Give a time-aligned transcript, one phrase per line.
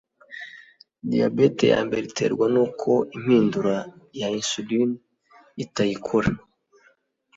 [1.09, 3.75] Diyabete ya mbere iterwa nuko impindura
[4.19, 4.89] ya insulin
[5.63, 6.29] itayikora